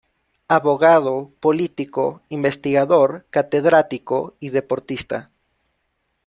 [0.47, 5.29] Abogado, político, investigador, catedrático y deportista.